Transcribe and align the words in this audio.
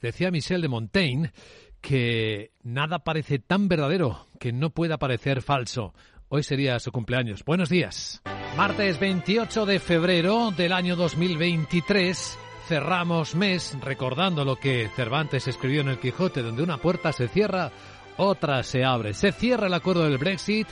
Decía 0.00 0.30
Michel 0.30 0.60
de 0.60 0.68
Montaigne 0.68 1.32
que 1.80 2.50
nada 2.62 2.98
parece 2.98 3.38
tan 3.38 3.66
verdadero 3.66 4.28
que 4.38 4.52
no 4.52 4.68
pueda 4.68 4.98
parecer 4.98 5.40
falso. 5.40 5.94
Hoy 6.28 6.42
sería 6.42 6.78
su 6.80 6.92
cumpleaños. 6.92 7.46
Buenos 7.46 7.70
días. 7.70 8.20
Martes 8.58 9.00
28 9.00 9.64
de 9.64 9.80
febrero 9.80 10.50
del 10.50 10.74
año 10.74 10.96
2023. 10.96 12.38
Cerramos 12.68 13.34
mes 13.34 13.74
recordando 13.80 14.44
lo 14.44 14.56
que 14.56 14.90
Cervantes 14.94 15.48
escribió 15.48 15.80
en 15.80 15.88
el 15.88 15.98
Quijote, 15.98 16.42
donde 16.42 16.62
una 16.62 16.76
puerta 16.76 17.10
se 17.12 17.28
cierra, 17.28 17.72
otra 18.18 18.62
se 18.64 18.84
abre. 18.84 19.14
Se 19.14 19.32
cierra 19.32 19.68
el 19.68 19.74
acuerdo 19.74 20.04
del 20.04 20.18
Brexit 20.18 20.68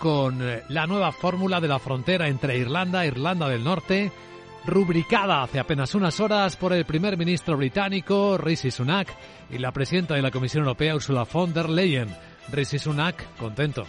con 0.00 0.42
la 0.68 0.86
nueva 0.88 1.12
fórmula 1.12 1.60
de 1.60 1.68
la 1.68 1.78
frontera 1.78 2.26
entre 2.26 2.58
Irlanda 2.58 3.06
Irlanda 3.06 3.48
del 3.48 3.62
Norte 3.62 4.10
rubricada 4.66 5.42
hace 5.42 5.58
apenas 5.58 5.94
unas 5.94 6.20
horas 6.20 6.56
por 6.56 6.72
el 6.72 6.84
primer 6.84 7.16
ministro 7.16 7.56
británico 7.56 8.38
Rishi 8.38 8.70
Sunak 8.70 9.08
y 9.50 9.58
la 9.58 9.72
presidenta 9.72 10.14
de 10.14 10.22
la 10.22 10.30
Comisión 10.30 10.64
Europea 10.64 10.94
Ursula 10.94 11.24
von 11.24 11.52
der 11.52 11.68
Leyen. 11.68 12.08
Rishi 12.50 12.78
Sunak, 12.78 13.36
contento. 13.36 13.84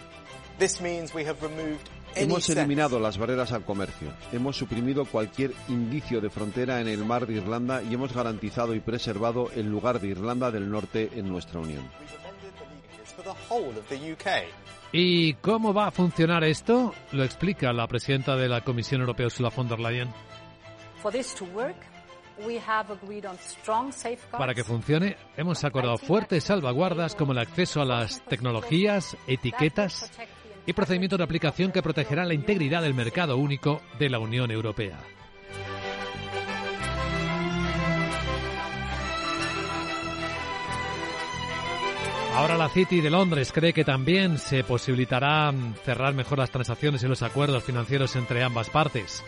Hemos 2.15 2.49
eliminado 2.49 2.97
las 2.97 3.17
barreras 3.17 3.51
al 3.51 3.65
comercio, 3.65 4.07
hemos 4.31 4.55
suprimido 4.55 5.03
cualquier 5.03 5.51
indicio 5.67 6.21
de 6.21 6.29
frontera 6.29 6.79
en 6.79 6.87
el 6.87 7.03
mar 7.03 7.27
de 7.27 7.33
Irlanda 7.33 7.83
y 7.83 7.93
hemos 7.93 8.13
garantizado 8.13 8.73
y 8.73 8.79
preservado 8.79 9.51
el 9.53 9.65
lugar 9.69 9.99
de 9.99 10.07
Irlanda 10.07 10.49
del 10.49 10.69
Norte 10.69 11.09
en 11.13 11.27
nuestra 11.27 11.59
Unión. 11.59 11.83
¿Y 14.93 15.33
cómo 15.35 15.73
va 15.73 15.87
a 15.87 15.91
funcionar 15.91 16.45
esto? 16.45 16.93
Lo 17.11 17.23
explica 17.25 17.73
la 17.73 17.87
presidenta 17.87 18.37
de 18.37 18.47
la 18.47 18.61
Comisión 18.61 19.01
Europea 19.01 19.25
Ursula 19.25 19.49
von 19.49 19.67
der 19.67 19.79
Leyen. 19.79 20.09
Para 24.31 24.53
que 24.53 24.63
funcione, 24.63 25.15
hemos 25.37 25.63
acordado 25.63 25.97
fuertes 25.97 26.43
salvaguardas 26.43 27.15
como 27.15 27.31
el 27.31 27.37
acceso 27.37 27.81
a 27.81 27.85
las 27.85 28.21
tecnologías, 28.25 29.15
etiquetas 29.27 30.11
y 30.65 30.73
procedimientos 30.73 31.17
de 31.17 31.23
aplicación 31.23 31.71
que 31.71 31.81
protegerán 31.81 32.27
la 32.27 32.33
integridad 32.33 32.81
del 32.81 32.93
mercado 32.93 33.37
único 33.37 33.81
de 33.99 34.09
la 34.09 34.19
Unión 34.19 34.51
Europea. 34.51 34.99
Ahora 42.35 42.57
la 42.57 42.67
City 42.67 42.99
de 42.99 43.09
Londres 43.09 43.53
cree 43.53 43.71
que 43.71 43.85
también 43.85 44.37
se 44.37 44.65
posibilitará 44.65 45.53
cerrar 45.85 46.13
mejor 46.13 46.39
las 46.39 46.51
transacciones 46.51 47.01
y 47.01 47.07
los 47.07 47.21
acuerdos 47.21 47.63
financieros 47.63 48.13
entre 48.17 48.43
ambas 48.43 48.69
partes. 48.69 49.23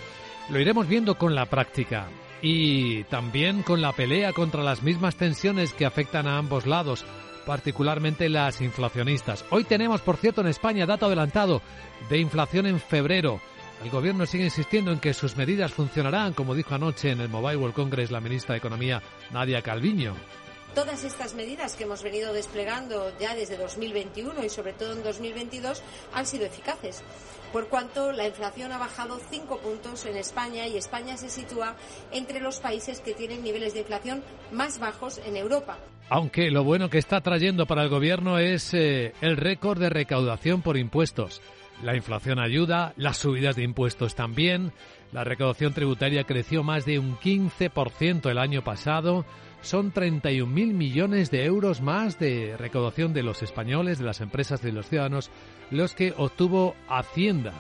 Lo 0.50 0.60
iremos 0.60 0.88
viendo 0.88 1.18
con 1.18 1.36
la 1.36 1.46
práctica 1.46 2.08
y 2.42 3.04
también 3.06 3.64
con 3.64 3.82
la 3.82 3.92
pelea 3.92 4.32
contra 4.32 4.64
las 4.64 4.82
mismas 4.82 5.18
tensiones 5.18 5.74
que 5.74 5.86
afectan 5.86 6.26
a 6.26 6.38
ambos 6.38 6.66
lados, 6.66 7.04
particularmente 7.46 8.30
las 8.30 8.62
inflacionistas. 8.62 9.44
Hoy 9.50 9.66
tenemos, 9.66 10.00
por 10.00 10.16
cierto, 10.16 10.40
en 10.40 10.48
España 10.48 10.86
dato 10.86 11.08
adelantado 11.08 11.62
de 12.10 12.20
inflación 12.20 12.66
en 12.66 12.80
febrero. 12.80 13.42
El 13.84 13.90
gobierno 13.90 14.26
sigue 14.26 14.46
insistiendo 14.46 14.94
en 14.94 15.02
que 15.02 15.14
sus 15.14 15.36
medidas 15.36 15.74
funcionarán, 15.74 16.32
como 16.34 16.56
dijo 16.56 16.74
anoche 16.74 17.12
en 17.12 17.20
el 17.20 17.28
Mobile 17.28 17.58
World 17.58 17.76
Congress 17.76 18.10
la 18.10 18.22
ministra 18.22 18.54
de 18.54 18.60
Economía, 18.60 19.02
Nadia 19.32 19.62
Calviño. 19.62 20.16
Todas 20.74 21.04
estas 21.04 21.34
medidas 21.34 21.74
que 21.74 21.84
hemos 21.84 22.04
venido 22.04 22.32
desplegando 22.32 23.12
ya 23.20 23.36
desde 23.36 23.58
2021 23.58 24.46
y 24.46 24.50
sobre 24.50 24.74
todo 24.74 24.94
en 24.94 25.04
2022 25.04 25.82
han 26.14 26.26
sido 26.26 26.46
eficaces, 26.46 27.04
por 27.52 27.68
cuanto 27.68 28.12
la 28.12 28.28
inflación 28.28 28.72
ha 28.72 28.78
bajado 28.78 29.20
cinco 29.30 29.60
puntos 29.60 30.06
en 30.06 30.18
España 30.18 30.68
y 30.68 30.78
España 30.78 31.18
se 31.18 31.30
sitúa 31.30 31.76
entre 32.12 32.40
los 32.40 32.60
países 32.60 33.02
que 33.02 33.14
tienen 33.14 33.44
niveles 33.44 33.74
de 33.74 33.82
inflación 33.82 34.24
más 34.52 34.80
bajos 34.80 35.20
en 35.26 35.38
Europa. 35.38 35.78
Aunque 36.10 36.52
lo 36.52 36.64
bueno 36.64 36.90
que 36.90 36.98
está 36.98 37.22
trayendo 37.22 37.66
para 37.66 37.84
el 37.84 37.90
gobierno 37.90 38.40
es 38.40 38.74
eh, 38.74 39.14
el 39.22 39.38
récord 39.38 39.80
de 39.80 39.90
recaudación 39.90 40.62
por 40.62 40.78
impuestos. 40.78 41.42
La 41.84 41.96
inflación 41.96 42.40
ayuda, 42.40 42.94
las 42.96 43.18
subidas 43.18 43.56
de 43.56 43.64
impuestos 43.64 44.16
también. 44.16 44.72
La 45.12 45.24
recaudación 45.24 45.74
tributaria 45.74 46.24
creció 46.24 46.64
más 46.64 46.86
de 46.86 46.98
un 46.98 47.18
15% 47.18 48.30
el 48.30 48.38
año 48.40 48.64
pasado 48.64 49.26
son 49.68 49.92
31.000 49.92 50.48
millones 50.48 51.30
de 51.30 51.44
euros 51.44 51.82
más 51.82 52.18
de 52.18 52.56
recaudación 52.58 53.14
de 53.14 53.22
los 53.22 53.44
españoles, 53.44 54.00
de 54.00 54.06
las 54.06 54.22
empresas, 54.22 54.62
de 54.62 54.72
los 54.72 54.88
ciudadanos, 54.88 55.30
los 55.72 55.94
que 55.94 56.14
obtuvo 56.16 56.76
Hacienda. 56.88 57.54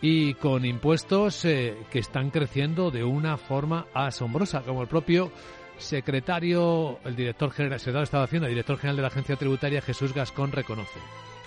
Y 0.00 0.32
con 0.34 0.64
impuestos 0.64 1.44
eh, 1.44 1.76
que 1.90 1.98
están 1.98 2.30
creciendo 2.30 2.90
de 2.90 3.04
una 3.04 3.36
forma 3.36 3.86
asombrosa, 3.92 4.62
como 4.62 4.80
el 4.80 4.88
propio 4.88 5.30
secretario, 5.76 6.98
el 7.04 7.14
director 7.14 7.50
general, 7.50 7.78
secretario 7.78 8.00
de 8.00 8.04
Estado 8.04 8.22
de 8.22 8.28
Hacienda, 8.28 8.48
director 8.48 8.78
general 8.78 8.96
de 8.96 9.02
la 9.02 9.08
Agencia 9.08 9.36
Tributaria, 9.36 9.82
Jesús 9.82 10.14
Gascón, 10.14 10.52
reconoce 10.52 10.98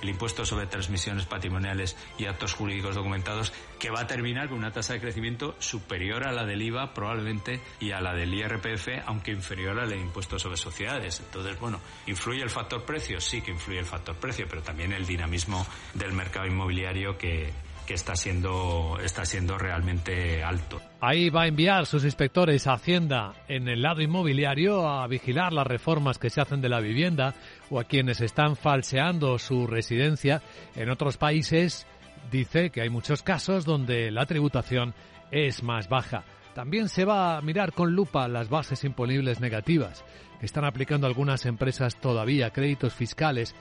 el 0.06 0.10
impuesto 0.10 0.46
sobre 0.46 0.68
transmisiones 0.68 1.26
patrimoniales 1.26 1.98
y 2.18 2.28
actos 2.28 2.54
jurídicos 2.54 2.96
documentados, 2.96 3.52
que 3.80 3.90
va 3.90 4.02
a 4.02 4.08
terminar 4.08 4.50
con 4.50 4.60
una 4.60 4.72
tasa 4.72 4.94
de 4.94 5.02
crecimiento 5.02 5.56
superior 5.60 6.24
a 6.28 6.32
la 6.32 6.46
del 6.46 6.62
IVA 6.62 6.94
probablemente 6.94 7.60
y 7.80 7.92
a 7.92 8.00
la 8.00 8.14
del 8.14 8.34
IRPF, 8.34 8.88
aunque 9.08 9.32
inferior 9.32 9.80
al 9.80 9.94
impuesto 9.94 10.38
sobre 10.38 10.58
sociedades. 10.58 11.20
Entonces, 11.20 11.60
bueno, 11.60 11.82
¿influye 12.06 12.44
el 12.44 12.52
factor 12.52 12.86
precio? 12.86 13.20
Sí 13.20 13.42
que 13.42 13.52
influye 13.52 13.80
el 13.80 13.86
factor 13.86 14.16
precio, 14.16 14.46
pero 14.48 14.62
también 14.62 14.94
el 14.94 15.08
dinamismo 15.08 15.66
del 15.96 16.14
mercado 16.14 16.46
inmobiliario 16.46 17.18
que, 17.18 17.52
que 17.86 17.94
está 17.94 18.16
siendo, 18.16 18.98
está 19.04 19.26
siendo 19.26 19.58
realmente 19.58 20.44
alto. 20.44 20.82
Ahí 21.00 21.30
va 21.30 21.44
a 21.44 21.48
enviar 21.48 21.86
sus 21.86 22.04
inspectores 22.04 22.68
a 22.68 22.74
Hacienda 22.74 23.34
en 23.48 23.68
el 23.68 23.82
lado 23.82 24.02
inmobiliario 24.02 24.88
a 24.88 25.08
vigilar 25.08 25.54
las 25.54 25.68
reformas 25.68 26.18
que 26.18 26.30
se 26.30 26.42
hacen 26.42 26.62
de 26.62 26.70
la 26.70 26.80
vivienda 26.80 27.34
o 27.70 27.80
a 27.80 27.84
quienes 27.84 28.22
están 28.22 28.56
falseando 28.56 29.38
su 29.38 29.68
residencia. 29.68 30.42
En 30.76 30.90
otros 30.90 31.18
países 31.18 31.86
dice 32.32 32.70
que 32.72 32.82
hay 32.82 32.90
muchos 32.90 33.22
casos 33.22 33.66
donde 33.66 34.12
la 34.12 34.26
tributación 34.26 34.94
es 35.32 35.64
más 35.64 35.88
baja. 35.88 36.24
También 36.56 36.88
se 36.88 37.04
va 37.04 37.36
a 37.36 37.42
mirar 37.42 37.74
con 37.74 37.92
lupa 37.92 38.30
las 38.30 38.48
bases 38.48 38.86
imponibles 38.86 39.42
negativas 39.42 40.06
que 40.40 40.46
están 40.46 40.64
aplicando 40.64 41.06
algunas 41.06 41.46
empresas 41.46 41.98
todavía, 41.98 42.52
créditos 42.52 42.94
fiscales 42.94 43.54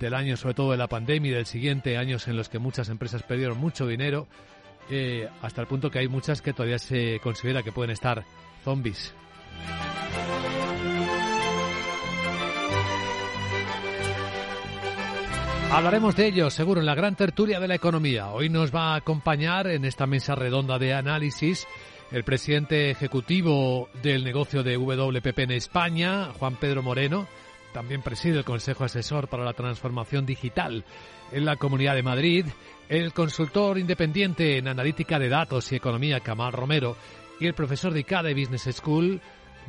del 0.00 0.14
año 0.14 0.34
sobre 0.38 0.54
todo 0.54 0.70
de 0.70 0.78
la 0.78 0.86
pandemia 0.86 1.30
y 1.30 1.34
del 1.34 1.44
siguiente, 1.44 1.98
años 1.98 2.26
en 2.26 2.38
los 2.38 2.48
que 2.48 2.58
muchas 2.58 2.88
empresas 2.88 3.22
perdieron 3.22 3.58
mucho 3.58 3.86
dinero, 3.86 4.28
eh, 4.88 5.28
hasta 5.42 5.60
el 5.60 5.66
punto 5.66 5.90
que 5.90 5.98
hay 5.98 6.08
muchas 6.08 6.40
que 6.40 6.54
todavía 6.54 6.78
se 6.78 7.20
considera 7.22 7.62
que 7.62 7.70
pueden 7.70 7.90
estar 7.90 8.24
zombies. 8.64 9.14
Hablaremos 15.70 16.16
de 16.16 16.28
ello 16.28 16.48
seguro 16.48 16.80
en 16.80 16.86
la 16.86 16.94
gran 16.94 17.14
tertulia 17.14 17.60
de 17.60 17.68
la 17.68 17.74
economía. 17.74 18.30
Hoy 18.30 18.48
nos 18.48 18.74
va 18.74 18.94
a 18.94 18.96
acompañar 18.96 19.66
en 19.66 19.84
esta 19.84 20.06
mesa 20.06 20.34
redonda 20.34 20.78
de 20.78 20.94
análisis 20.94 21.66
el 22.10 22.24
presidente 22.24 22.90
ejecutivo 22.90 23.88
del 24.02 24.24
negocio 24.24 24.62
de 24.62 24.76
WPP 24.76 25.38
en 25.40 25.50
España, 25.52 26.32
Juan 26.38 26.56
Pedro 26.56 26.82
Moreno, 26.82 27.26
también 27.72 28.02
preside 28.02 28.38
el 28.38 28.44
Consejo 28.44 28.84
Asesor 28.84 29.28
para 29.28 29.44
la 29.44 29.52
Transformación 29.52 30.24
Digital 30.24 30.84
en 31.32 31.44
la 31.44 31.56
Comunidad 31.56 31.94
de 31.94 32.02
Madrid, 32.02 32.46
el 32.88 33.12
consultor 33.12 33.78
independiente 33.78 34.56
en 34.56 34.68
analítica 34.68 35.18
de 35.18 35.28
datos 35.28 35.70
y 35.70 35.76
economía, 35.76 36.20
Camal 36.20 36.52
Romero, 36.52 36.96
y 37.38 37.46
el 37.46 37.54
profesor 37.54 37.92
de 37.92 38.00
ICADE 38.00 38.34
Business 38.34 38.74
School, 38.74 39.20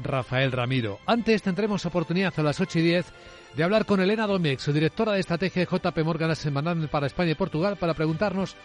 Rafael 0.01 0.53
Ramiro. 0.53 0.99
Antes 1.05 1.41
tendremos 1.41 1.85
oportunidad 1.85 2.33
a 2.37 2.43
las 2.43 2.61
8 2.61 2.79
y 2.79 2.81
10 2.83 3.05
de 3.55 3.63
hablar 3.63 3.85
con 3.85 3.99
Elena 3.99 4.27
Domecq, 4.27 4.59
su 4.59 4.71
directora 4.71 5.11
de 5.11 5.19
estrategia 5.19 5.65
de 5.65 5.77
JP 5.77 5.97
Morgan 6.05 6.35
Semanal 6.35 6.87
para 6.87 7.07
España 7.07 7.31
y 7.31 7.35
Portugal, 7.35 7.75
para 7.75 7.93
preguntarnos 7.93 8.55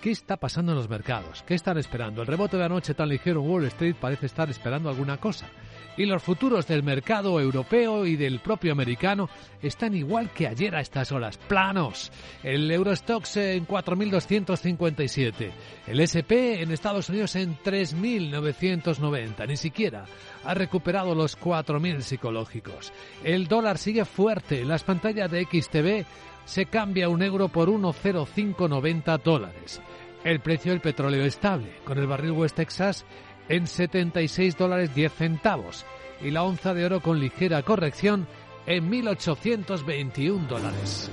¿Qué 0.00 0.12
está 0.12 0.36
pasando 0.36 0.70
en 0.70 0.78
los 0.78 0.88
mercados? 0.88 1.42
¿Qué 1.42 1.54
están 1.54 1.76
esperando? 1.76 2.22
El 2.22 2.28
rebote 2.28 2.56
de 2.56 2.64
anoche 2.64 2.94
tan 2.94 3.08
ligero 3.08 3.40
en 3.42 3.50
Wall 3.50 3.64
Street 3.64 3.96
parece 4.00 4.26
estar 4.26 4.48
esperando 4.48 4.88
alguna 4.88 5.16
cosa. 5.16 5.48
Y 5.96 6.06
los 6.06 6.22
futuros 6.22 6.68
del 6.68 6.84
mercado 6.84 7.40
europeo 7.40 8.06
y 8.06 8.14
del 8.14 8.38
propio 8.38 8.70
americano 8.70 9.28
están 9.60 9.96
igual 9.96 10.30
que 10.30 10.46
ayer 10.46 10.76
a 10.76 10.80
estas 10.80 11.10
horas, 11.10 11.36
planos. 11.36 12.12
El 12.44 12.70
Eurostox 12.70 13.38
en 13.38 13.66
4.257. 13.66 15.50
El 15.88 15.98
SP 15.98 16.62
en 16.62 16.70
Estados 16.70 17.08
Unidos 17.08 17.34
en 17.34 17.58
3.990. 17.58 19.48
Ni 19.48 19.56
siquiera 19.56 20.04
ha 20.44 20.54
recuperado 20.54 21.16
los 21.16 21.36
4.000 21.36 22.02
psicológicos. 22.02 22.92
El 23.24 23.48
dólar 23.48 23.78
sigue 23.78 24.04
fuerte. 24.04 24.64
Las 24.64 24.84
pantallas 24.84 25.28
de 25.28 25.44
XTV 25.44 26.06
se 26.48 26.64
cambia 26.64 27.10
un 27.10 27.22
euro 27.22 27.48
por 27.48 27.68
1,0590 27.68 29.22
dólares. 29.22 29.82
El 30.24 30.40
precio 30.40 30.72
del 30.72 30.80
petróleo 30.80 31.24
estable, 31.24 31.74
con 31.84 31.98
el 31.98 32.06
barril 32.06 32.32
West 32.32 32.56
Texas 32.56 33.04
en 33.50 33.66
76 33.66 34.56
dólares 34.56 34.94
10 34.94 35.12
centavos 35.12 35.84
y 36.22 36.30
la 36.30 36.42
onza 36.42 36.72
de 36.74 36.86
oro 36.86 37.00
con 37.00 37.20
ligera 37.20 37.62
corrección 37.62 38.26
en 38.66 38.90
1.821 38.90 40.46
dólares. 40.46 41.10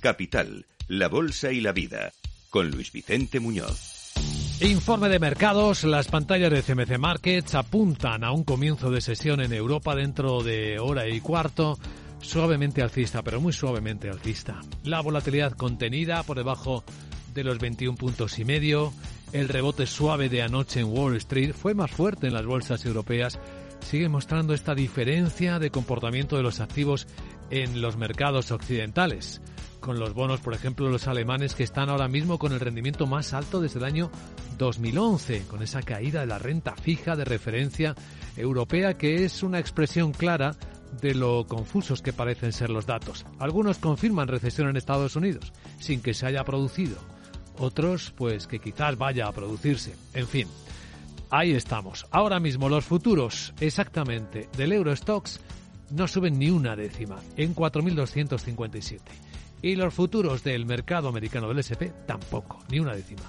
Capital, 0.00 0.64
la 0.88 1.08
Bolsa 1.08 1.52
y 1.52 1.60
la 1.60 1.72
Vida, 1.72 2.12
con 2.50 2.70
Luis 2.70 2.92
Vicente 2.92 3.38
Muñoz. 3.38 4.14
Informe 4.62 5.10
de 5.10 5.18
mercados. 5.18 5.84
Las 5.84 6.08
pantallas 6.08 6.50
de 6.50 6.62
CMC 6.62 6.98
Markets 6.98 7.54
apuntan 7.54 8.24
a 8.24 8.32
un 8.32 8.44
comienzo 8.44 8.90
de 8.90 9.02
sesión 9.02 9.42
en 9.42 9.52
Europa 9.52 9.94
dentro 9.94 10.42
de 10.42 10.78
hora 10.78 11.06
y 11.06 11.20
cuarto. 11.20 11.78
Suavemente 12.26 12.82
alcista, 12.82 13.22
pero 13.22 13.40
muy 13.40 13.52
suavemente 13.52 14.10
alcista. 14.10 14.60
La 14.82 15.00
volatilidad 15.00 15.52
contenida 15.52 16.24
por 16.24 16.36
debajo 16.36 16.82
de 17.32 17.44
los 17.44 17.56
21 17.58 17.96
puntos 17.96 18.40
y 18.40 18.44
medio. 18.44 18.92
El 19.32 19.48
rebote 19.48 19.86
suave 19.86 20.28
de 20.28 20.42
anoche 20.42 20.80
en 20.80 20.86
Wall 20.86 21.14
Street 21.18 21.54
fue 21.54 21.72
más 21.74 21.92
fuerte 21.92 22.26
en 22.26 22.34
las 22.34 22.44
bolsas 22.44 22.84
europeas. 22.84 23.38
Sigue 23.78 24.08
mostrando 24.08 24.54
esta 24.54 24.74
diferencia 24.74 25.60
de 25.60 25.70
comportamiento 25.70 26.36
de 26.36 26.42
los 26.42 26.58
activos 26.58 27.06
en 27.50 27.80
los 27.80 27.96
mercados 27.96 28.50
occidentales 28.50 29.40
con 29.78 30.00
los 30.00 30.14
bonos, 30.14 30.40
por 30.40 30.52
ejemplo, 30.52 30.88
los 30.88 31.06
alemanes 31.06 31.54
que 31.54 31.62
están 31.62 31.90
ahora 31.90 32.08
mismo 32.08 32.40
con 32.40 32.52
el 32.52 32.58
rendimiento 32.58 33.06
más 33.06 33.32
alto 33.32 33.60
desde 33.60 33.78
el 33.78 33.84
año 33.84 34.10
2011, 34.58 35.44
con 35.46 35.62
esa 35.62 35.80
caída 35.80 36.22
de 36.22 36.26
la 36.26 36.40
renta 36.40 36.74
fija 36.74 37.14
de 37.14 37.24
referencia 37.24 37.94
europea 38.36 38.94
que 38.98 39.24
es 39.24 39.44
una 39.44 39.60
expresión 39.60 40.10
clara 40.10 40.56
de 41.00 41.14
lo 41.14 41.46
confusos 41.46 42.02
que 42.02 42.12
parecen 42.12 42.52
ser 42.52 42.70
los 42.70 42.86
datos. 42.86 43.26
Algunos 43.38 43.78
confirman 43.78 44.28
recesión 44.28 44.68
en 44.68 44.76
Estados 44.76 45.16
Unidos 45.16 45.52
sin 45.78 46.00
que 46.00 46.14
se 46.14 46.26
haya 46.26 46.44
producido. 46.44 46.96
Otros, 47.58 48.12
pues 48.16 48.46
que 48.46 48.58
quizás 48.58 48.98
vaya 48.98 49.26
a 49.26 49.32
producirse. 49.32 49.94
En 50.14 50.26
fin, 50.26 50.48
ahí 51.30 51.52
estamos. 51.52 52.06
Ahora 52.10 52.40
mismo 52.40 52.68
los 52.68 52.84
futuros 52.84 53.54
exactamente 53.60 54.48
del 54.56 54.72
Eurostox 54.72 55.40
no 55.90 56.08
suben 56.08 56.38
ni 56.38 56.50
una 56.50 56.76
décima 56.76 57.16
en 57.36 57.54
4.257. 57.54 59.00
Y 59.62 59.74
los 59.76 59.94
futuros 59.94 60.44
del 60.44 60.66
mercado 60.66 61.08
americano 61.08 61.48
del 61.48 61.58
SP 61.64 61.92
tampoco, 62.06 62.58
ni 62.70 62.78
una 62.78 62.94
décima. 62.94 63.22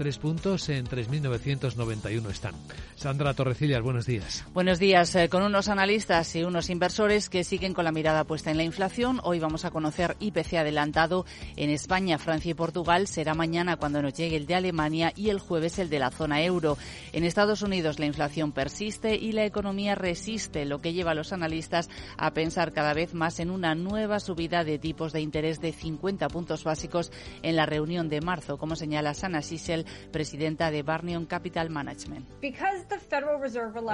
Tres 0.00 0.16
puntos 0.16 0.66
en 0.70 0.86
3.991 0.86 2.30
están. 2.30 2.54
Sandra 2.96 3.34
Torrecillas, 3.34 3.82
buenos 3.82 4.06
días. 4.06 4.46
Buenos 4.54 4.78
días. 4.78 5.14
Eh, 5.14 5.28
con 5.28 5.42
unos 5.42 5.68
analistas 5.68 6.34
y 6.36 6.42
unos 6.42 6.70
inversores 6.70 7.28
que 7.28 7.44
siguen 7.44 7.74
con 7.74 7.84
la 7.84 7.92
mirada 7.92 8.24
puesta 8.24 8.50
en 8.50 8.56
la 8.56 8.62
inflación, 8.62 9.20
hoy 9.24 9.40
vamos 9.40 9.66
a 9.66 9.70
conocer 9.70 10.16
IPC 10.18 10.54
adelantado 10.54 11.26
en 11.56 11.68
España, 11.68 12.16
Francia 12.16 12.52
y 12.52 12.54
Portugal. 12.54 13.08
Será 13.08 13.34
mañana 13.34 13.76
cuando 13.76 14.00
nos 14.00 14.14
llegue 14.14 14.36
el 14.36 14.46
de 14.46 14.54
Alemania 14.54 15.12
y 15.14 15.28
el 15.28 15.38
jueves 15.38 15.78
el 15.78 15.90
de 15.90 15.98
la 15.98 16.10
zona 16.10 16.42
euro. 16.42 16.78
En 17.12 17.24
Estados 17.24 17.60
Unidos 17.60 17.98
la 17.98 18.06
inflación 18.06 18.52
persiste 18.52 19.16
y 19.16 19.32
la 19.32 19.44
economía 19.44 19.96
resiste, 19.96 20.64
lo 20.64 20.80
que 20.80 20.94
lleva 20.94 21.10
a 21.10 21.14
los 21.14 21.34
analistas 21.34 21.90
a 22.16 22.32
pensar 22.32 22.72
cada 22.72 22.94
vez 22.94 23.12
más 23.12 23.38
en 23.38 23.50
una 23.50 23.74
nueva 23.74 24.18
subida 24.18 24.64
de 24.64 24.78
tipos 24.78 25.12
de 25.12 25.20
interés 25.20 25.60
de 25.60 25.72
50 25.72 26.26
puntos 26.28 26.64
básicos 26.64 27.12
en 27.42 27.54
la 27.54 27.66
reunión 27.66 28.08
de 28.08 28.22
marzo, 28.22 28.56
como 28.56 28.76
señala 28.76 29.12
Sana 29.12 29.42
Sissel, 29.42 29.84
presidenta 30.10 30.70
de 30.70 30.82
Barnion 30.82 31.26
Capital 31.26 31.70
Management. 31.70 32.26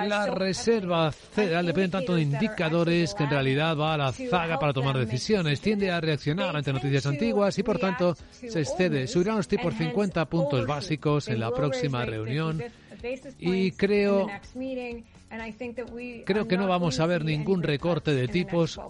La 0.06 0.26
Reserva 0.26 1.12
Federal 1.12 1.66
depende 1.66 1.88
tanto 1.90 2.14
de 2.14 2.22
indicadores 2.22 3.14
que 3.14 3.24
en 3.24 3.30
realidad 3.30 3.76
va 3.76 3.94
a 3.94 3.98
la 3.98 4.12
zaga 4.12 4.58
para 4.58 4.72
tomar 4.72 4.98
decisiones, 4.98 5.60
tiende 5.60 5.90
a 5.90 6.00
reaccionar 6.00 6.56
ante 6.56 6.72
noticias 6.72 7.06
antiguas 7.06 7.58
y 7.58 7.62
por 7.62 7.78
tanto 7.78 8.14
se 8.30 8.60
excede. 8.60 9.06
Subirán 9.06 9.36
los 9.36 9.48
tipos 9.48 9.74
50 9.74 10.24
puntos 10.26 10.66
básicos 10.66 11.28
en 11.28 11.40
la 11.40 11.50
próxima 11.50 12.04
reunión 12.04 12.62
y 13.38 13.72
creo 13.72 14.26
Creo 16.24 16.46
que 16.46 16.56
no 16.56 16.68
vamos 16.68 17.00
a 17.00 17.06
ver 17.06 17.24
ningún 17.24 17.62
recorte 17.62 18.14
de 18.14 18.28
tipos 18.28 18.80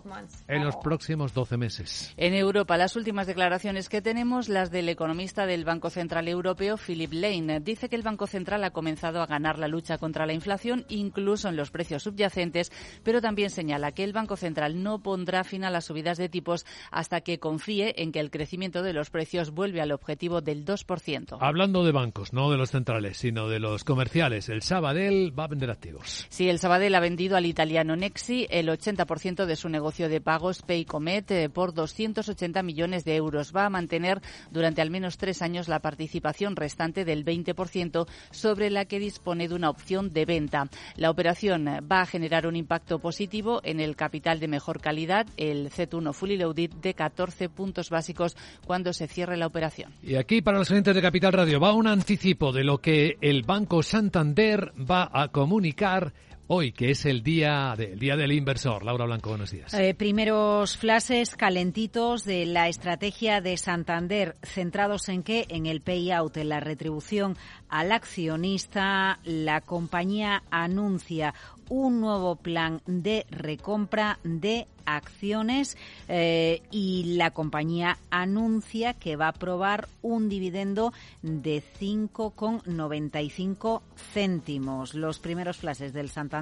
en 0.49 0.65
los 0.65 0.77
próximos 0.77 1.33
12 1.33 1.57
meses. 1.57 2.15
En 2.17 2.35
Europa, 2.35 2.77
las 2.77 2.95
últimas 2.95 3.27
declaraciones 3.27 3.89
que 3.89 4.03
tenemos, 4.03 4.49
las 4.49 4.71
del 4.71 4.89
economista 4.89 5.47
del 5.47 5.65
Banco 5.65 5.89
Central 5.89 6.29
Europeo, 6.29 6.77
Philip 6.77 7.13
Lane, 7.13 7.61
dice 7.61 7.89
que 7.89 7.97
el 7.97 8.03
Banco 8.03 8.27
Central 8.27 8.65
ha 8.65 8.71
comenzado 8.71 9.23
a 9.23 9.27
ganar 9.27 9.59
la 9.59 9.69
lucha 9.69 9.99
contra 9.99 10.27
la 10.27 10.35
inflación, 10.35 10.85
incluso 10.89 11.49
en 11.49 11.57
los 11.57 11.71
precios 11.71 12.03
subyacentes, 12.03 12.71
pero 13.03 13.21
también 13.21 13.51
señala 13.51 13.93
que 13.93 14.05
el 14.05 14.13
Banco 14.13 14.37
Central 14.37 14.83
no 14.83 15.03
pondrá 15.03 15.43
fin 15.43 15.65
a 15.65 15.71
las 15.71 15.87
subidas 15.87 16.19
de 16.19 16.29
tipos 16.29 16.67
hasta 16.91 17.23
que 17.23 17.39
confíe 17.39 17.95
en 18.03 18.13
que 18.13 18.21
el 18.21 18.31
crecimiento 18.31 18.83
de 18.83 18.93
los 18.93 19.11
precios 19.11 19.51
vuelve 19.51 19.81
al 19.81 19.93
objetivo 19.93 20.43
del 20.43 20.65
2%. 20.65 21.39
Hablando 21.41 21.85
de 21.85 21.93
bancos, 21.93 22.33
no 22.33 22.51
de 22.51 22.59
los 22.59 22.71
centrales, 22.71 23.17
sino 23.17 23.49
de 23.49 23.59
los 23.59 23.85
comerciales, 23.97 24.51
el 24.51 24.61
Sabadell 24.61 25.33
va 25.37 25.45
a 25.45 25.47
vender 25.47 25.71
activos. 25.71 26.27
Sí, 26.29 26.51
el 26.51 26.59
Sabadell 26.59 26.95
ha 26.97 27.01
vendido 27.01 27.35
al 27.35 27.47
italiano 27.47 27.97
Nexi 27.97 28.47
el 28.51 28.69
80% 28.69 29.47
de 29.47 29.57
su 29.57 29.71
negocio 29.71 30.11
de 30.11 30.21
pagos 30.21 30.61
Paycomet 30.61 31.31
eh, 31.31 31.49
por 31.49 31.73
280 31.73 32.63
millones 32.63 33.07
de 33.07 33.17
euros. 33.17 33.55
Va 33.57 33.65
a 33.65 33.71
mantener 33.71 34.21
durante 34.51 34.83
al 34.83 34.91
menos 34.91 35.17
tres 35.17 35.41
años 35.41 35.67
la 35.67 35.81
participación 35.81 36.57
restante 36.57 37.07
del 37.07 37.25
20% 37.25 38.07
sobre 38.33 38.69
la 38.69 38.85
que 38.85 38.99
dispone 38.99 39.49
de 39.49 39.55
una 39.55 39.71
opción 39.71 40.13
de 40.13 40.27
venta. 40.27 40.69
La 40.97 41.09
operación 41.09 41.65
va 41.91 42.03
a 42.03 42.07
generar 42.07 42.47
un 42.47 42.55
impacto 42.55 42.99
positivo 42.99 43.63
en 43.65 43.81
el 43.81 43.97
capital 43.97 44.41
de 44.41 44.49
mejor 44.49 44.83
calidad, 44.83 45.27
el 45.39 45.71
Z1 45.71 46.13
Fully 46.13 46.37
Loaded, 46.37 46.71
de 46.83 46.93
14 46.93 47.49
puntos 47.49 47.89
básicos 47.89 48.37
cuando 48.67 48.93
se 48.93 49.09
cierre 49.09 49.39
la 49.39 49.47
operación. 49.47 49.95
Y 50.03 50.17
aquí 50.17 50.43
para 50.43 50.59
los 50.59 50.69
clientes 50.69 50.95
de 50.95 51.01
Capital 51.01 51.33
Radio 51.33 51.59
va 51.61 51.73
un 51.73 51.87
anticipo 51.87 52.53
de 52.53 52.63
lo 52.63 52.77
que 52.77 53.17
el 53.23 53.43
Banco 53.43 53.83
Santander 53.87 54.73
va 54.89 55.05
a 55.13 55.29
comunicar 55.29 56.13
Hoy, 56.49 56.71
que 56.71 56.93
es 56.93 57.05
el 57.07 57.25
día, 57.25 57.75
día 57.97 58.15
del 58.15 58.31
inversor. 58.31 58.85
Laura 58.85 59.05
Blanco, 59.05 59.31
buenos 59.31 59.51
días. 59.51 59.75
Eh, 59.75 59.95
primeros 59.95 60.77
flashes 60.77 61.35
calentitos 61.35 62.23
de 62.23 62.47
la 62.47 62.69
estrategia 62.69 63.41
de 63.41 63.57
Santander, 63.57 64.37
centrados 64.45 65.09
en 65.09 65.25
qué? 65.25 65.47
En 65.49 65.67
el 65.67 65.81
payout, 65.81 66.37
en 66.37 66.51
la 66.51 66.61
retribución 66.61 67.37
al 67.69 67.91
accionista. 67.91 69.19
La 69.25 69.61
compañía 69.61 70.45
anuncia 70.49 71.35
un 71.69 72.01
nuevo 72.01 72.37
plan 72.37 72.81
de 72.87 73.27
recompra 73.29 74.21
de 74.23 74.69
acciones 74.85 75.77
eh, 76.07 76.63
y 76.71 77.17
la 77.17 77.33
compañía 77.33 77.99
anuncia 78.09 78.95
que 78.95 79.17
va 79.17 79.27
a 79.27 79.31
aprobar 79.31 79.89
un 80.01 80.29
dividendo 80.29 80.93
de 81.23 81.61
5,95 81.81 83.83
céntimos. 84.15 84.95
Los 84.95 85.19
primeros 85.19 85.57
flashes 85.57 85.93
del 85.93 86.09
Santander 86.09 86.36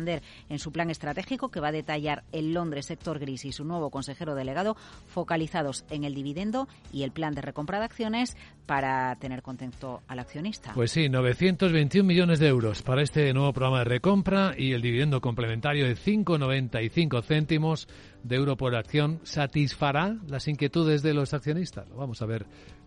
en 0.48 0.58
su 0.58 0.72
plan 0.72 0.90
estratégico 0.90 1.50
que 1.50 1.60
va 1.60 1.68
a 1.68 1.72
detallar 1.72 2.24
el 2.32 2.52
Londres 2.52 2.86
sector 2.86 3.18
gris 3.18 3.44
y 3.44 3.52
su 3.52 3.64
nuevo 3.64 3.90
consejero 3.90 4.34
delegado 4.34 4.76
focalizados 5.06 5.84
en 5.90 6.04
el 6.04 6.14
dividendo 6.14 6.68
y 6.92 7.02
el 7.02 7.12
plan 7.12 7.34
de 7.34 7.42
recompra 7.42 7.78
de 7.78 7.84
acciones 7.84 8.36
para 8.66 9.14
tener 9.16 9.42
contento 9.42 10.02
al 10.08 10.18
accionista. 10.18 10.72
Pues 10.74 10.90
sí, 10.90 11.08
921 11.08 12.06
millones 12.06 12.38
de 12.38 12.48
euros 12.48 12.82
para 12.82 13.02
este 13.02 13.32
nuevo 13.32 13.52
programa 13.52 13.80
de 13.80 13.84
recompra 13.84 14.54
y 14.56 14.72
el 14.72 14.82
dividendo 14.82 15.20
complementario 15.20 15.86
de 15.86 15.96
5,95 15.96 17.22
céntimos 17.22 17.88
de 18.22 18.36
euro 18.36 18.56
por 18.56 18.74
acción 18.74 19.20
satisfará 19.22 20.16
las 20.28 20.48
inquietudes 20.48 21.02
de 21.02 21.14
los 21.14 21.34
accionistas. 21.34 21.88
Lo 21.88 21.96
vamos 21.96 22.22
a 22.22 22.26
ver 22.26 22.46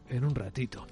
en 0.09 0.23
un 0.23 0.35
ratito. 0.35 0.85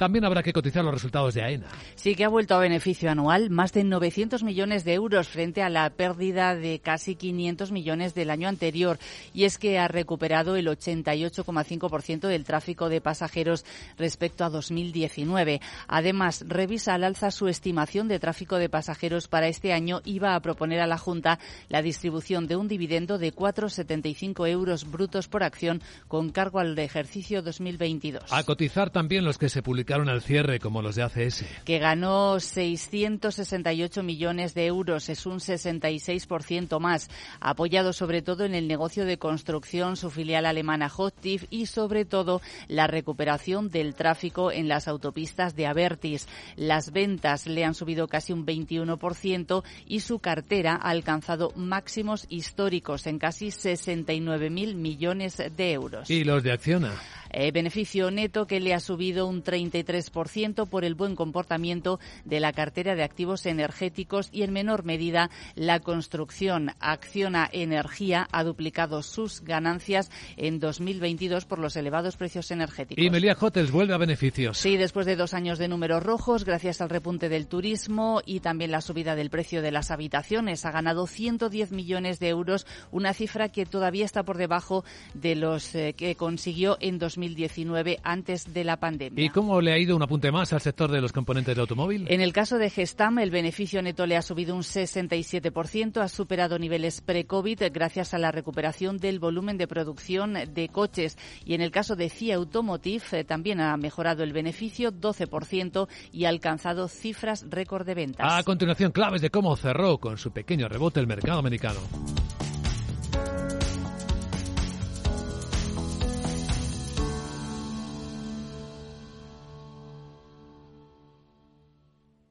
También 0.00 0.24
habrá 0.24 0.42
que 0.42 0.54
cotizar 0.54 0.82
los 0.82 0.94
resultados 0.94 1.34
de 1.34 1.42
AENA. 1.42 1.68
Sí 1.94 2.14
que 2.14 2.24
ha 2.24 2.30
vuelto 2.30 2.54
a 2.54 2.58
beneficio 2.58 3.10
anual, 3.10 3.50
más 3.50 3.74
de 3.74 3.84
900 3.84 4.42
millones 4.42 4.82
de 4.84 4.94
euros 4.94 5.28
frente 5.28 5.62
a 5.62 5.68
la 5.68 5.90
pérdida 5.90 6.54
de 6.54 6.78
casi 6.78 7.16
500 7.16 7.70
millones 7.70 8.14
del 8.14 8.30
año 8.30 8.48
anterior. 8.48 8.98
Y 9.34 9.44
es 9.44 9.58
que 9.58 9.78
ha 9.78 9.88
recuperado 9.88 10.56
el 10.56 10.68
88,5% 10.68 12.28
del 12.28 12.44
tráfico 12.44 12.88
de 12.88 13.02
pasajeros 13.02 13.66
respecto 13.98 14.42
a 14.42 14.48
2019. 14.48 15.60
Además, 15.86 16.46
revisa 16.48 16.94
al 16.94 17.04
alza 17.04 17.30
su 17.30 17.48
estimación 17.48 18.08
de 18.08 18.18
tráfico 18.18 18.56
de 18.56 18.70
pasajeros 18.70 19.28
para 19.28 19.48
este 19.48 19.74
año 19.74 20.00
y 20.06 20.18
va 20.18 20.34
a 20.34 20.40
proponer 20.40 20.80
a 20.80 20.86
la 20.86 20.96
Junta 20.96 21.38
la 21.68 21.82
distribución 21.82 22.46
de 22.46 22.56
un 22.56 22.68
dividendo 22.68 23.18
de 23.18 23.34
4,75 23.34 24.48
euros 24.48 24.90
brutos 24.90 25.28
por 25.28 25.42
acción 25.42 25.82
con 26.08 26.30
cargo 26.30 26.58
al 26.58 26.78
ejercicio 26.78 27.42
2022. 27.42 28.32
A 28.32 28.44
cotizar 28.60 28.90
también 28.90 29.24
los 29.24 29.38
que 29.38 29.48
se 29.48 29.62
publican 29.62 30.06
al 30.10 30.20
cierre, 30.20 30.58
como 30.58 30.82
los 30.82 30.94
de 30.94 31.02
ACS. 31.02 31.46
Que 31.64 31.78
ganó 31.78 32.38
668 32.38 34.02
millones 34.02 34.52
de 34.52 34.66
euros, 34.66 35.08
es 35.08 35.24
un 35.24 35.38
66% 35.38 36.78
más, 36.78 37.08
apoyado 37.40 37.94
sobre 37.94 38.20
todo 38.20 38.44
en 38.44 38.54
el 38.54 38.68
negocio 38.68 39.06
de 39.06 39.16
construcción, 39.16 39.96
su 39.96 40.10
filial 40.10 40.44
alemana 40.44 40.92
Hochtief 40.94 41.46
y 41.48 41.64
sobre 41.64 42.04
todo 42.04 42.42
la 42.68 42.86
recuperación 42.86 43.70
del 43.70 43.94
tráfico 43.94 44.52
en 44.52 44.68
las 44.68 44.88
autopistas 44.88 45.56
de 45.56 45.66
Avertis. 45.66 46.28
Las 46.56 46.92
ventas 46.92 47.46
le 47.46 47.64
han 47.64 47.72
subido 47.72 48.08
casi 48.08 48.34
un 48.34 48.44
21% 48.44 49.64
y 49.86 50.00
su 50.00 50.18
cartera 50.18 50.74
ha 50.74 50.90
alcanzado 50.90 51.54
máximos 51.56 52.26
históricos 52.28 53.06
en 53.06 53.18
casi 53.18 53.46
69.000 53.46 54.74
millones 54.74 55.38
de 55.56 55.72
euros. 55.72 56.10
¿Y 56.10 56.24
los 56.24 56.42
de 56.42 56.52
Acciona? 56.52 56.92
Eh, 57.32 57.50
beneficio 57.52 58.10
neto 58.10 58.46
que 58.46 58.60
le 58.60 58.74
ha 58.74 58.80
subido 58.80 59.26
un 59.26 59.42
33% 59.42 60.68
por 60.68 60.84
el 60.84 60.94
buen 60.94 61.16
comportamiento 61.16 62.00
de 62.24 62.40
la 62.40 62.52
cartera 62.52 62.94
de 62.94 63.02
activos 63.02 63.46
energéticos 63.46 64.28
y 64.32 64.42
en 64.42 64.52
menor 64.52 64.84
medida 64.84 65.30
la 65.54 65.80
construcción. 65.80 66.72
Acciona 66.80 67.48
Energía 67.52 68.28
ha 68.32 68.44
duplicado 68.44 69.02
sus 69.02 69.42
ganancias 69.42 70.10
en 70.36 70.60
2022 70.60 71.44
por 71.44 71.58
los 71.58 71.76
elevados 71.76 72.16
precios 72.16 72.50
energéticos. 72.50 73.04
Y 73.04 73.10
Melia 73.10 73.36
Hotels 73.38 73.70
vuelve 73.70 73.94
a 73.94 73.98
beneficios. 73.98 74.58
Sí, 74.58 74.76
después 74.76 75.06
de 75.06 75.16
dos 75.16 75.34
años 75.34 75.58
de 75.58 75.68
números 75.68 76.02
rojos, 76.02 76.44
gracias 76.44 76.80
al 76.80 76.90
repunte 76.90 77.28
del 77.28 77.46
turismo 77.46 78.22
y 78.24 78.40
también 78.40 78.70
la 78.70 78.80
subida 78.80 79.14
del 79.14 79.30
precio 79.30 79.62
de 79.62 79.72
las 79.72 79.90
habitaciones, 79.90 80.64
ha 80.64 80.70
ganado 80.70 81.06
110 81.06 81.72
millones 81.72 82.18
de 82.18 82.28
euros, 82.28 82.66
una 82.90 83.14
cifra 83.14 83.48
que 83.48 83.66
todavía 83.66 84.04
está 84.04 84.22
por 84.22 84.36
debajo 84.36 84.84
de 85.14 85.36
los 85.36 85.74
eh, 85.74 85.94
que 85.96 86.14
consiguió 86.14 86.76
en 86.80 86.98
2019 87.20 88.00
antes 88.02 88.52
de 88.52 88.64
la 88.64 88.78
pandemia. 88.78 89.24
¿Y 89.24 89.28
cómo 89.28 89.60
le 89.60 89.72
ha 89.72 89.78
ido 89.78 89.94
un 89.94 90.02
apunte 90.02 90.32
más 90.32 90.52
al 90.52 90.60
sector 90.60 90.90
de 90.90 91.00
los 91.00 91.12
componentes 91.12 91.54
de 91.54 91.60
automóvil? 91.60 92.06
En 92.08 92.20
el 92.20 92.32
caso 92.32 92.58
de 92.58 92.70
Gestam, 92.70 93.18
el 93.18 93.30
beneficio 93.30 93.82
neto 93.82 94.06
le 94.06 94.16
ha 94.16 94.22
subido 94.22 94.54
un 94.54 94.62
67%, 94.62 96.00
ha 96.00 96.08
superado 96.08 96.58
niveles 96.58 97.00
pre-COVID 97.00 97.62
gracias 97.72 98.14
a 98.14 98.18
la 98.18 98.32
recuperación 98.32 98.98
del 98.98 99.18
volumen 99.18 99.58
de 99.58 99.68
producción 99.68 100.34
de 100.34 100.68
coches. 100.68 101.18
Y 101.44 101.54
en 101.54 101.60
el 101.60 101.70
caso 101.70 101.96
de 101.96 102.08
CIA 102.08 102.36
Automotive, 102.36 103.04
eh, 103.12 103.24
también 103.24 103.60
ha 103.60 103.76
mejorado 103.76 104.22
el 104.22 104.32
beneficio 104.32 104.92
12% 104.92 105.88
y 106.12 106.24
ha 106.24 106.30
alcanzado 106.30 106.88
cifras 106.88 107.44
récord 107.48 107.86
de 107.86 107.94
ventas. 107.94 108.26
A 108.32 108.42
continuación, 108.42 108.92
claves 108.92 109.20
de 109.20 109.30
cómo 109.30 109.54
cerró 109.56 109.98
con 109.98 110.16
su 110.16 110.32
pequeño 110.32 110.68
rebote 110.68 111.00
el 111.00 111.06
mercado 111.06 111.38
americano. 111.38 111.80